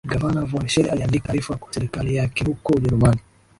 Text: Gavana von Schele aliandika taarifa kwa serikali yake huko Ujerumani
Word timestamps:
Gavana 0.09 0.45
von 0.45 0.67
Schele 0.67 0.91
aliandika 0.91 1.25
taarifa 1.27 1.55
kwa 1.57 1.73
serikali 1.73 2.15
yake 2.15 2.43
huko 2.43 2.73
Ujerumani 2.73 3.19